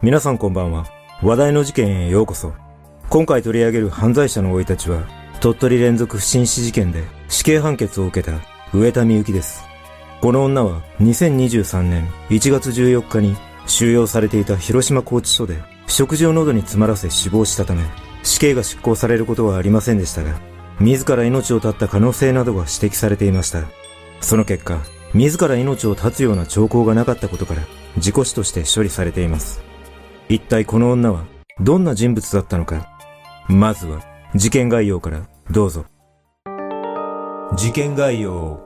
[0.00, 0.86] 皆さんこんばんは。
[1.24, 2.52] 話題の事件へようこそ。
[3.08, 5.02] 今回取り上げる犯罪者の生い立ちは、
[5.40, 8.38] 鳥取連続不審死事件で死刑判決を受けた
[8.72, 9.64] 上田美幸です。
[10.20, 15.56] この女は2023年1月14日に収容されていた広島拘置所で
[15.88, 17.82] 食事を喉に詰まらせ死亡したため、
[18.22, 20.38] 死刑が執行されることはありませんでしたが、
[20.78, 23.64] 自ら命を絶った可能性などが指摘されていました。
[24.20, 24.78] その結果、
[25.12, 27.62] 自ら命を絶つような兆候がなかったことから、
[27.98, 29.66] 事故死として処理されています。
[30.30, 31.24] 一体この女は、
[31.58, 32.86] どんな人物だったのか。
[33.48, 34.02] まずは、
[34.34, 35.86] 事件概要からどうぞ。
[37.56, 38.60] 事件概要。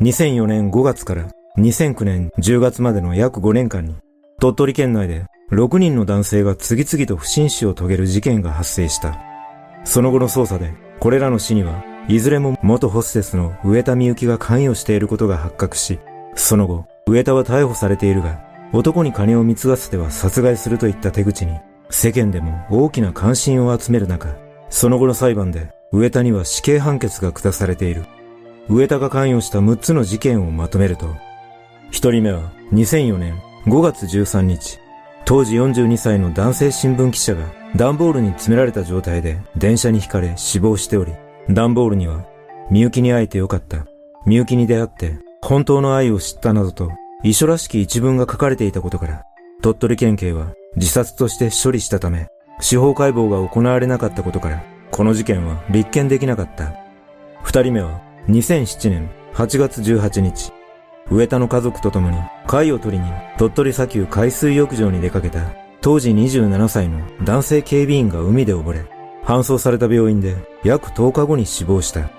[0.00, 3.96] 2004年5月から2009年10月までの約5年間に、
[4.40, 9.20] 鳥取県内で6人の男性が次々と不審死を遂げる事件が発生した。
[9.84, 15.98] その後の捜査で、これらの死には、いずれも元ホステスの上田美幸が関与していることが発覚し、
[16.34, 21.58] その後、上田は逮捕されているが、男に金を貢がせては殺害するといった手口に、
[21.90, 24.36] 世間でも大きな関心を集める中、
[24.68, 28.04] その後の裁判で、上田には死刑判決が下されている。
[28.68, 31.06] 上田が関与した6つの事件をまとめると、
[31.92, 34.78] 1人目は2004年5月13日、
[35.24, 37.46] 当時42歳の男性新聞記者が
[37.76, 41.12] 段ボールに詰められた状態で電車にひかれ死亡しており、
[41.48, 42.26] 段ボールには、
[42.70, 43.86] みゆきに会えてよかった。
[44.26, 46.92] みゆきに出会って本当の愛を知ったなどと
[47.24, 49.24] 遺書らしき一文が書かれていたことから、
[49.60, 52.28] 鳥取県警は自殺として処理したため、
[52.60, 56.74] 司法解剖が行われなかったことから、この事件は立件できなかった。
[57.42, 60.52] 二人目は、2007年8月18日、
[61.10, 65.40] 上田の家族と共に貝を取りに鳥取砂丘海水浴場に出かけた
[65.80, 68.84] 当時27歳の男性警備員が海で溺れ、
[69.24, 72.10] 搬送された病院で約10日後に死亡した。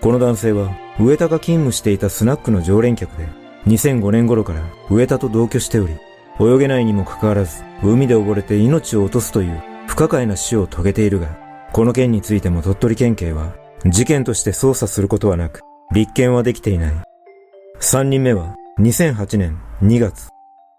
[0.00, 0.70] この男性は
[1.00, 3.26] 上田が勤務していたスナックの常連客で、
[3.66, 5.96] 2005年頃から上田と同居しており、
[6.40, 11.38] 泳げないにもかかわらず、海で溺れて命を落とすという不可解な死を遂げているが、
[11.72, 13.54] この件についても鳥取県警は、
[13.86, 15.60] 事件として捜査することはなく、
[15.92, 16.94] 立件はできていない。
[17.80, 20.28] 三人目は、2008年2月、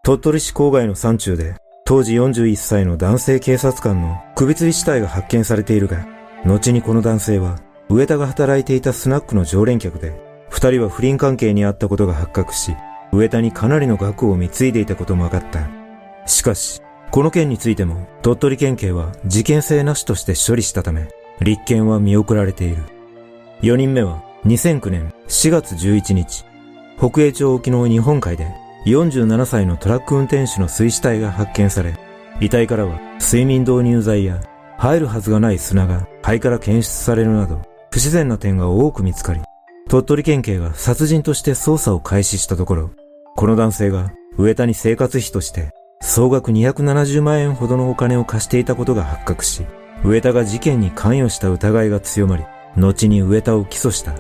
[0.03, 6.05] 鳥取市郊外の山中で、当時41歳の男性警察官の首吊り死体が発見されているが、
[6.45, 7.57] 後にこの男性は、
[7.89, 10.24] 上田が働いていたスナックの常連客で、
[10.55, 12.77] 二人は不倫関係にあったことが発覚し、
[13.11, 15.67] 上田にかなりの額を貢いでいたことも分かった。
[16.25, 21.09] しかし、この件についても鳥取県警は事件性なしとして処理したため、
[21.41, 22.77] 立件は見送られている。
[23.61, 26.45] 四人目は2009年4月11日、
[26.99, 28.47] 北栄町沖の日本海で
[28.85, 31.99] 47歳のトラック運転手の水死体が発見され、
[32.39, 34.39] 遺体からは睡眠導入剤や
[34.77, 37.61] 入るはずがない砂が肺から検出されるなど
[37.91, 39.41] 不自然な点が多く見つかり、
[39.87, 42.89] 鳥取県警が殺人として捜査を開始したところ、
[43.35, 45.69] この男性が上田に生活費として
[46.01, 49.63] 総額270万円ほどのお金を貸していたことが発覚し、
[50.03, 52.43] 上田が事件に関与した疑いが強まり、
[52.75, 54.15] 後に上田を起訴した。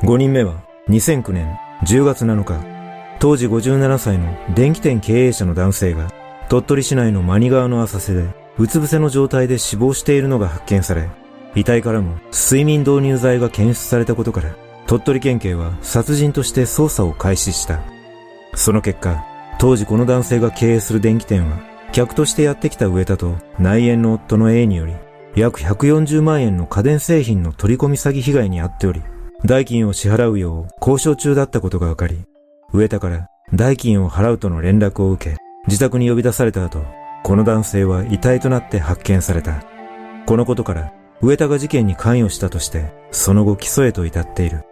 [0.00, 2.60] 5人目は2009年10月7日、
[3.20, 6.10] 当時57歳の電気店経営者の男性が
[6.48, 8.24] 鳥取市内のマニ川の浅瀬で
[8.58, 11.08] うつ伏せの状態で死亡しているのが発見され、
[11.54, 14.50] 遺体からも睡眠導入剤が検出されたことから
[14.90, 17.80] 鳥取県警は殺人として捜査を開始した。
[18.56, 19.24] その結果、
[19.60, 21.60] 当時この男性が経営する電気店は、
[21.92, 24.94] 客としてやってきた上田と内縁の夫の A により、
[25.36, 29.00] 約140万円の家電製品の取り込み詐欺被害に遭っており、
[29.44, 32.24] 代金を支払うよう交渉中だったことが分かり、
[32.72, 35.36] 上田から代金を払うとの連絡を受け、
[35.68, 36.84] 自宅に呼び出された後、
[37.22, 39.62] この男性は遺体となって発見された。
[40.26, 44.64] このことから、上田が事件に関与したとして、その後起訴へと至っている。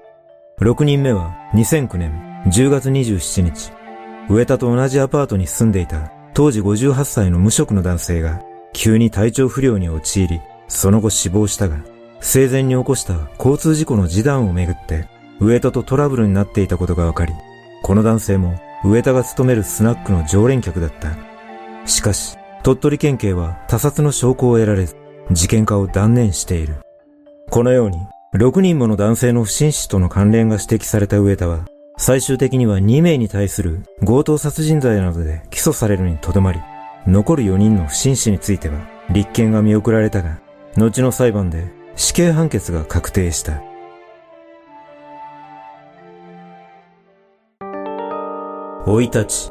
[0.61, 3.73] 6人目は2009年10月27日、
[4.29, 8.43] 上田と同じアパートに住んでいた当時58歳の無職の男性が
[8.73, 11.79] 急に体調不良に陥り、その後死亡したが、
[12.21, 17.32] 生前に起こした交通事故の示談をめぐって、上田とトラブルになっていたことが分かり、
[17.85, 21.17] この男性も上田が勤めるスナックの常連客だった。
[21.87, 24.97] しかし、鳥取県警は他殺の証拠を得られず、
[25.31, 26.81] 事件化を断念している。
[27.49, 27.99] このように、
[28.35, 31.65] 6人もの男性の不審死との関連が指摘された上田は、
[31.97, 36.61] 最終的には2名に対する強盗殺人罪などで起訴されるにとどまり、
[37.07, 40.41] 残る4人の不審死については立件が見送られたが、
[40.77, 43.63] 後の裁判で死刑判決が確定した。
[48.85, 49.51] 生い立ち。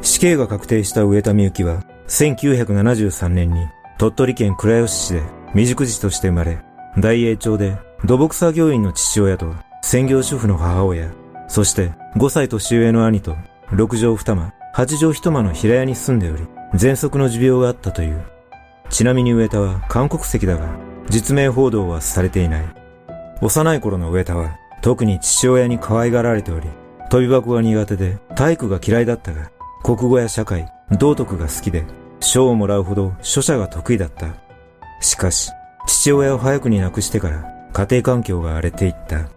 [0.00, 3.66] 死刑が確定した上田美幸は、1973年に
[3.98, 5.22] 鳥取県倉吉市で
[5.54, 6.62] 未熟児として生まれ、
[6.98, 11.10] 大栄町で土木作業員の父親と専業主婦の母親、
[11.48, 13.36] そして5歳年上の兄と
[13.70, 16.44] 6畳二間、八畳一間の平屋に住んでおり、
[16.74, 18.22] 喘息の持病があったという。
[18.90, 20.68] ちなみに上田は韓国籍だが、
[21.08, 22.64] 実名報道はされていない。
[23.40, 26.68] 幼い頃の上田は、特に父親に可愛がられており、
[27.10, 29.50] 飛び箱が苦手で体育が嫌いだったが、
[29.82, 31.84] 国語や社会、道徳が好きで、
[32.20, 34.28] 賞をもらうほど書写が得意だった。
[35.00, 35.50] しかし、
[35.86, 39.28] 父親を早くに亡くしてから家庭環境が荒れていった。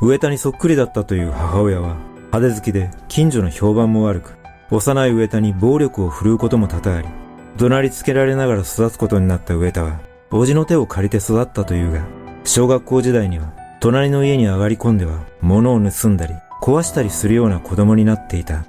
[0.00, 1.96] 上田にそっくりだったという母親は
[2.32, 4.36] 派手好きで近所の評判も悪く、
[4.70, 7.08] 幼い上田に暴力を振るうことも多々あり、
[7.56, 9.98] 怒鳴りつけられながら育つことになった上田は、
[10.30, 12.06] 叔父の手を借りて育ったというが、
[12.44, 18.64] 小学校時代には隣の家に上がり込んでは物を盗んだり壊したりするような子供になっていた。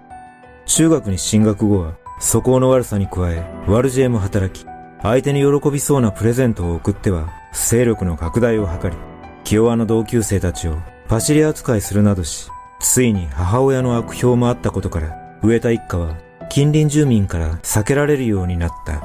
[0.66, 4.66] 中学に進学後は素行の悪さに加え悪知恵も働き、
[5.02, 8.96] 相手に喜びそうなプレゼントを送っては勢力の拡大を図り、
[9.44, 12.50] 気弱な同級生たちをパシリ扱いするなどし、
[12.80, 16.18] ついに母親の悪評もあったことから、上田一家は
[16.50, 19.04] 近隣住民から避けられるようになった。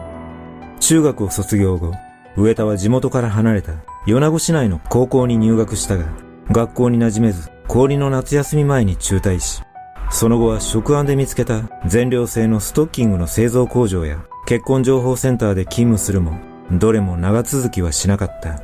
[0.81, 1.93] 中学を卒業後、
[2.37, 3.73] 上田は地元から離れた
[4.07, 6.07] 米子市内の高校に入学したが、
[6.51, 9.63] 学校に馴染めず、氷の夏休み前に中退し、
[10.11, 16.39] その後は職案で見つけた全寮制のストッキングの製造工場や結婚情報センターで勤務するも、
[16.71, 18.63] どれも長続きはしなかった。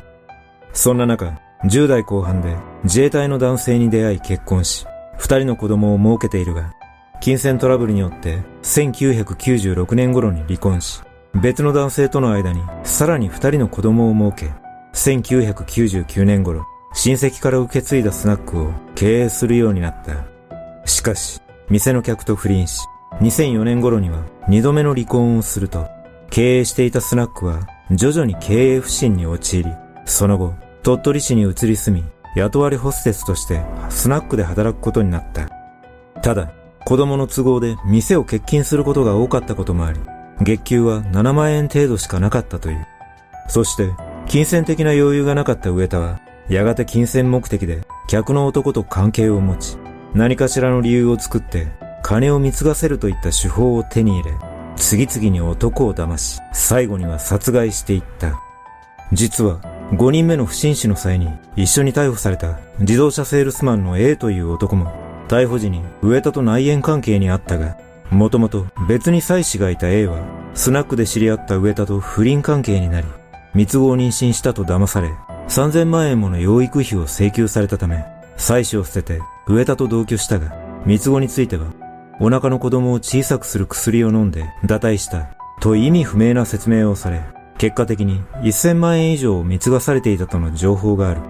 [0.73, 4.87] そんな中、10代後半で自衛隊の男性に出会い結婚し、
[5.17, 6.75] 二人の子供を設けているが、
[7.21, 11.03] 金銭トラブルによって1996年頃に離婚し、
[11.35, 14.53] 別の男性との間にさらに二人の子供を設け、
[14.95, 20.25] 1999年頃、親戚から受け継いだスナックを経営するようになった。
[20.87, 22.81] しかし、店の客と不倫し、
[23.21, 25.89] 2004年頃には二度目の離婚をすると、
[26.31, 29.71] 経営していたスナックは徐々に経営不振に陥り、
[30.07, 32.05] その後、鳥取市に移り住み、
[32.37, 35.51] 雇われホステスとしてスナックで働くことになった。
[36.23, 36.53] ただ、
[36.87, 40.01] 子供の都合で店を欠勤することが多かったこともあり、
[40.41, 42.87] 月給は7万円程度しかなかったという。
[43.49, 43.91] そして、
[44.27, 49.77] 金銭的な余裕がなかった上田は、やがて金銭目的で客の男と関係を持ち、
[50.15, 51.69] 何かしらの理由を作って
[52.03, 54.37] 金を貢がせるといった手法を手に入れ、
[54.77, 58.41] 次々に男を騙し、最後には殺害していった。
[59.13, 59.61] 実は、
[59.93, 64.93] 5人目の不審死の際に一緒に逮捕された自動車セールスマンの A という男も
[65.27, 67.77] 逮捕時に上田と内縁関係にあったが、
[68.11, 70.19] もともと別に妻子がいた A は
[70.55, 73.07] スナックで知り合った上田と不倫関係になり、
[73.55, 75.11] 三つ子を妊娠したと騙され、
[75.49, 78.05] 3000万円もの養育費を請求されたため、
[78.37, 80.55] 妻子を捨てて上田と同居したが、
[80.87, 81.67] 三つ子については、
[82.23, 87.23] お腹の子供を小さくする薬を飲んで堕胎したと意味不明な説明をされ、
[87.57, 91.23] 結果的に1000万円以上を貢がされていたとの情報がある。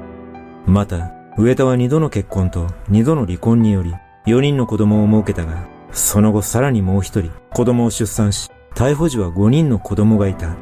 [0.67, 3.95] また、上田は2度の結婚と2度の離婚により、
[4.27, 10.57] 4人の子供を設けたが、その後さらにもう一人子供を出産し、逮捕時は5人の子供がいた。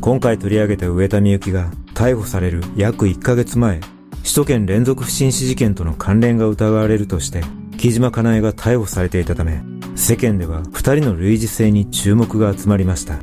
[0.00, 3.80] 今回取り上げた上田美幸が逮捕される約1ヶ月前、
[4.22, 7.42] 首都圏連続不審死事件との関連が疑われるとして、
[7.78, 9.62] 木島かなえが逮捕されていたため、
[9.96, 13.18] 世間では二人の類似性に注目が集まりました。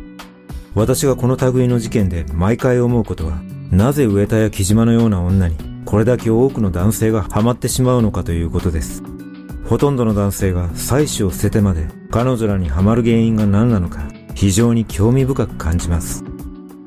[0.73, 9.03] 私がこの類の事件で毎回思うことは、なぜ上田や木島のような女にこれだけ多くの男性がハマってしまうのかということです。
[9.65, 14.01] ほとんどの男性が妻子を捨ててまで彼女らにハマる原因が何なのか
[14.35, 16.23] 非常に興味深く感じます。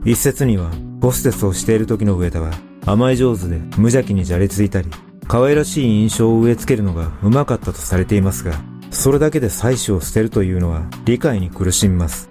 [0.05, 0.71] 一説には、
[1.05, 2.51] ホステスをしている時の上田は
[2.87, 4.89] 甘え上手で無邪気にじゃれついたり、
[5.29, 8.55] 可愛らしい印象を植え付けるのがうまかったとされていますが、
[8.91, 12.31] それだけで妻子を捨てるというのは理解に苦しみます。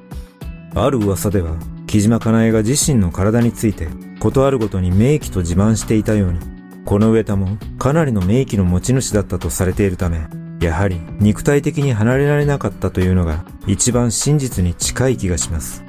[0.73, 3.89] ある噂では、木島かなえが自身の体について、
[4.19, 6.39] ことあるごとに名器と自慢していたように、
[6.83, 10.19] この上田もかなりの名器の持ち主だったとされているため、
[10.61, 15.83] やはり肉体的に離れられなかったというのが一番真実に近い気がします。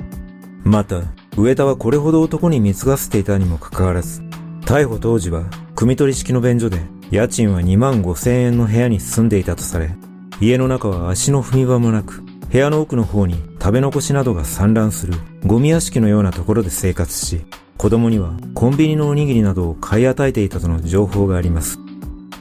[0.65, 1.01] また、
[1.37, 4.23] 上田はこれほど男に貢がせていたにもかかわらず、
[4.63, 6.79] 逮捕当時は、組取式の便所で、
[7.11, 9.91] 家賃は2万5千円の部屋に住んでいたとされ、
[10.41, 15.15] 家の中は足の踏み場もなく、部屋の奥の方に食べ残しなどが散乱する
[15.45, 17.45] ゴミ屋敷のようなところで生活し、
[17.77, 21.79] 子供にはコンビニのおにぎりなどを買い与えていたとの情報があります。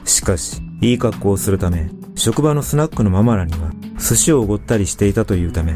[0.04, 5.74] しかし、いい格好をするため、職場のスナックのママらには寿司をおごったりしていたというため、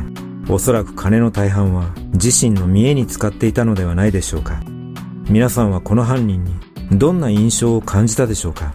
[0.50, 4.62] おそらく金の大半は自身の見栄に使っていたのではないでしょうか。
[5.28, 6.54] 皆さんはこの犯人に
[6.92, 8.72] どんな印象を感じたでしょうか？